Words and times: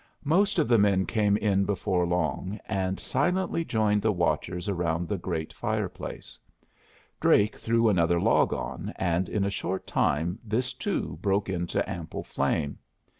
Most 0.25 0.57
of 0.57 0.67
the 0.67 0.79
men 0.79 1.05
came 1.05 1.37
in 1.37 1.63
before 1.63 2.07
long, 2.07 2.59
and 2.67 2.99
silently 2.99 3.63
joined 3.63 4.01
the 4.01 4.11
watchers 4.11 4.67
round 4.67 5.07
the 5.07 5.17
treat 5.19 5.53
fireplace. 5.53 6.39
Drake 7.19 7.55
threw 7.55 7.87
another 7.87 8.19
log 8.19 8.51
on, 8.51 8.91
and 8.95 9.29
in 9.29 9.43
a 9.45 9.51
short 9.51 9.85
time 9.85 10.39
this, 10.43 10.73
too, 10.73 11.19
broke 11.21 11.49
into 11.49 11.87
ample 11.87 12.23
flame. 12.23 12.79